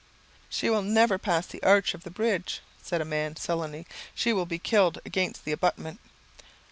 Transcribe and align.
"She 0.49 0.67
will 0.71 0.81
never 0.81 1.19
pass 1.19 1.45
the 1.45 1.61
arch 1.61 1.93
of 1.93 2.03
the 2.03 2.09
bridge," 2.09 2.61
said 2.81 3.01
a 3.01 3.05
man, 3.05 3.35
sullenly; 3.35 3.85
"she 4.15 4.33
will 4.33 4.47
be 4.47 4.57
killed 4.57 4.99
against 5.05 5.45
the 5.45 5.51
abutment." 5.51 5.99